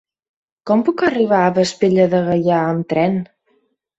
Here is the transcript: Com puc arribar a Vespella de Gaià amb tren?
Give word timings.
Com 0.69 0.79
puc 0.87 1.01
arribar 1.09 1.41
a 1.47 1.51
Vespella 1.59 2.07
de 2.13 2.21
Gaià 2.29 2.61
amb 2.73 2.89
tren? 2.95 3.21